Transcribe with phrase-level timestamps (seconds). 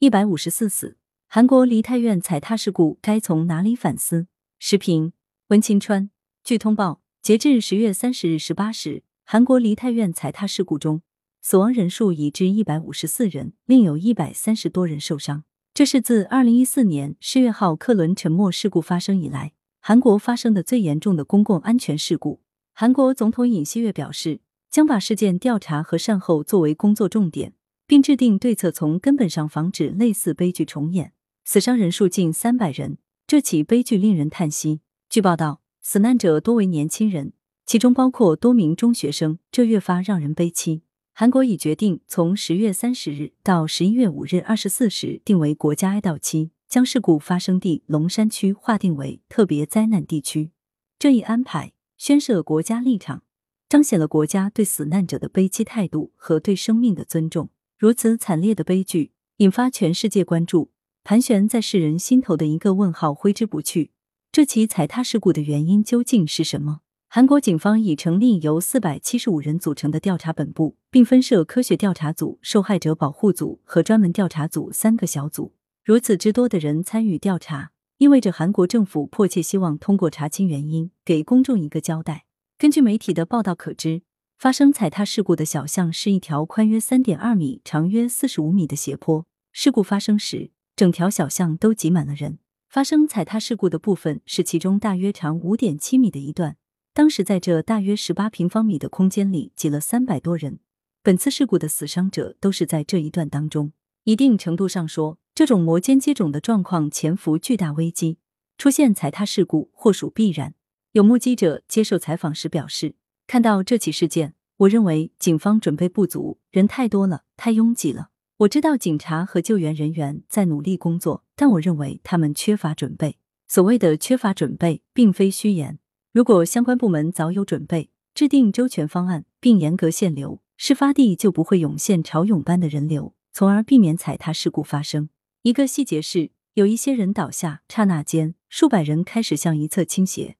[0.00, 0.96] 一百五十四死。
[1.26, 4.28] 韩国梨泰院踩踏事故该从哪里反思？
[4.60, 5.12] 时评：
[5.48, 6.10] 温清川。
[6.44, 11.02] 据通报，截至十月三十日十八时，韩国梨泰院踩踏事故中，
[11.42, 15.42] 死亡人数已至一百五十四人，另有一百三十多人受伤。
[15.74, 22.40] 这是自二零一四年世越号客轮沉没事故发生以来，韩国发生的最严重的公共安全事故。
[22.72, 27.54] 韩国总统尹锡悦表示，将把事件调查和善后作为工作重点，
[27.88, 31.14] 并制定对策，从根本上防止类似悲剧重演。
[31.44, 34.82] 死伤人数近三百人，这起悲剧令人叹息。
[35.08, 37.32] 据报道，死难者多为年轻人，
[37.64, 40.82] 其中包括多名中学生，这越发让人悲戚。
[41.14, 50.50] 韩国已决定从十月三十日到十一月五日二十四时定为国家哀悼期，将事故发生地龙山区划定为特别灾难地区。
[50.98, 53.22] 这一安排宣示了国家立场，
[53.66, 57.48] 彰显了国家对死难者的悲戚态度和对生命的尊重。
[57.78, 60.72] 如此惨烈的悲剧引发全世界关注，
[61.04, 63.92] 盘旋在世人心头的一个问号挥之不去：
[64.32, 66.80] 这起踩踏事故的原因究竟是什么？
[67.08, 75.54] 韩国警方已成立由四百七十五人组成的调查本部，并分设科学调查组、受害者保护组和专门调查组三个小组。
[75.84, 82.24] 如此之多的人参与调查，意味着韩国政府迫切希望通过查清原因，给公众一个交代。
[82.58, 84.02] 根据媒体的报道可知，
[84.38, 89.26] 发生踩踏事故的小巷是一条宽约三点二米、长约四十五米的斜坡。
[89.50, 92.38] 事故发生时，整条小巷都挤满了人。
[92.68, 96.56] 发生踩踏事故的部分是其中大约长五点七米的一段。
[96.94, 100.60] 当时在这大约十八平方米的空间里挤了三百多人。
[101.02, 103.72] 本次事故的死伤者都是在这一段当中。
[104.04, 108.18] 一定程度上说，这种摩肩接踵的状况潜伏巨大危机，
[108.56, 110.54] 出现踩踏事故或属必然。
[110.92, 112.94] 有目击者接受采访时表示，
[113.28, 118.08] 看到这起事件，我认为警方准备不足，人太多了，太拥挤了。
[118.38, 123.18] 我知道警察和救援人员在努力工作，但我认为他们缺乏准备。
[123.46, 125.78] 所谓的缺乏准备，并非虚言。
[126.10, 135.10] 如果相关部门早有准备，制定周全方案，并严格限流，事发地就不会涌现潮涌般的人流，从而避免踩踏事故发生。
[135.42, 140.37] 一个细节是，有一些人倒下，刹那间，数百人开始向一侧倾斜。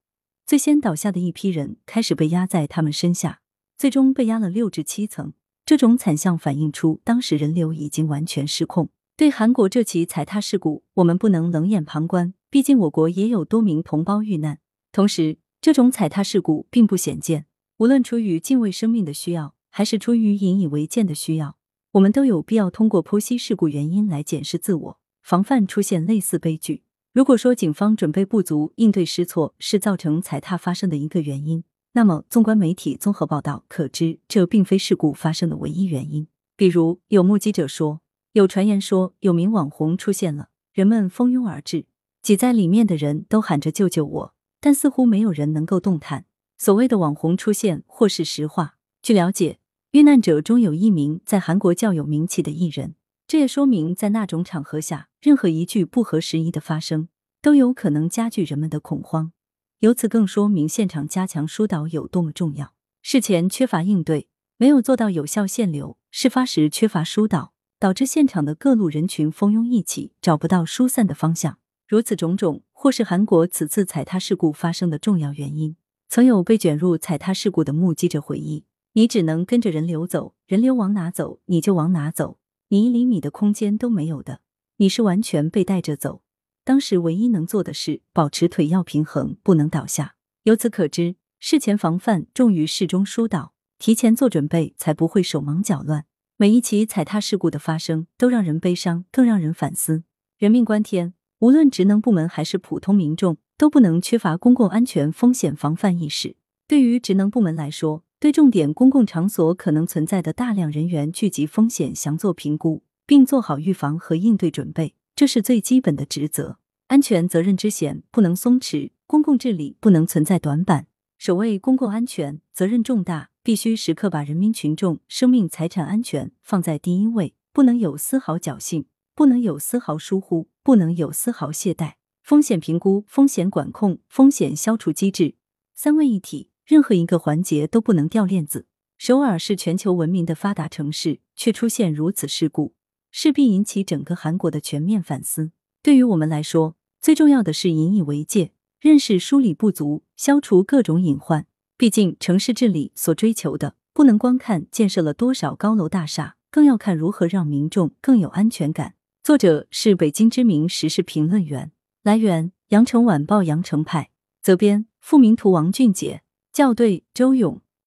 [0.48, 3.42] 最先倒下的一批人开始被压在他们身下，
[3.76, 5.34] 最终被压了六至七层。
[5.66, 8.88] 这种惨象反映出当时人流已经完全失控。
[9.14, 14.58] 对韩国这起踩踏事故，我们不能冷眼旁观，毕竟我国也有多名同胞遇难。
[14.90, 17.44] 同时，这种踩踏事故并不鲜见，
[17.76, 21.58] 无论出于敬畏生命的需要，还是出于引以为戒的需要，
[21.92, 26.84] 我们都有必要通过剖析事故原因来检视自我，防范出现类似悲剧。
[27.18, 31.64] 如果说警方准备不足、应对失措是造成踩踏发生的一个原因，
[31.94, 36.28] 那么纵观媒体综合报道可知，这并非事故发生的唯一原因。
[36.54, 38.02] 比如，有目击者说，
[38.34, 41.86] 有传言说有名网红出现了，人们蜂拥而至，
[42.22, 44.34] 挤在里面的人都喊着“救救我”。
[44.62, 46.24] 但似乎没有人能够动弹。
[46.56, 48.76] 所谓的网红出现或是实话。
[49.02, 49.58] 据了解，
[49.90, 52.94] 遇难者中有一名在韩国较有名气的艺人，
[53.28, 57.10] 这也说明在那种场合下，任何一句不合时宜的发生，
[57.42, 59.32] 都有可能加剧人们的恐慌。
[59.80, 62.72] 由此更说明现场加强疏导有多么重要。
[63.02, 71.58] 事前缺乏应对，没有做到有效限流；事发时缺乏疏导，导致现场的各路人群蜂拥一起，找不到疏散的方向。
[71.86, 75.76] 如此种种，或是韩国此次踩踏事故发生的重要原因。
[76.08, 78.64] 曾有被卷入踩踏事故的目击者回忆
[78.94, 82.37] ：“你只能跟着人流走，人流往哪走，你就往哪走，
[82.70, 84.40] 你一厘米的空间都没有的，
[84.76, 86.22] 你是完全被带着走。
[86.64, 90.16] 当时唯一能做的是保持腿要平衡，不能倒下。
[90.42, 96.04] 由此可知，事前防范重于事中疏导，提前做准备才不会手忙脚乱。
[96.36, 100.04] 每一起踩踏事故的发生，都让人悲伤，更让人反思。
[100.36, 106.34] 人命关天。”无论职能部门还是普通民众，都不能缺乏公共安全风险防范意识。
[106.66, 116.58] 对于职能部门来说，对重点公共场所可能存在的大量人员聚集风险详做评估，并做好预防和应对准备，这是最基本的职责。
[116.88, 120.88] 安全责任之险不能松弛，公共治理不能存在短板。
[121.16, 128.86] 守卫公共安全责任重大，必须时刻把人民群众生命财产安全放在第一位，不能有丝毫侥幸。
[129.14, 131.94] 不能有丝毫疏忽，不能有丝毫懈怠。
[132.22, 135.34] 风险评估、风险管控、风险消除机制
[135.74, 138.66] 三位一体，任何一个环节都不能掉链子。
[138.98, 142.74] 首尔是全球闻名的发达城市，却出现如此事故，
[143.10, 145.52] 势必引起整个韩国的全面反思。
[145.82, 151.46] 对于我们来说，最重要的是引以为戒，认识梳理不足，消除各种隐患。
[151.78, 158.92] 毕竟，城市治理所追求的，不能光看建设了多少高楼大厦，更要看如何让民众更有安全感。
[159.22, 161.72] 作者是北京知名时事评论员。
[162.02, 164.10] 来源：羊城晚报羊城派。
[164.42, 166.20] 责编：付明图，王俊杰。
[166.52, 167.60] 校对：周勇。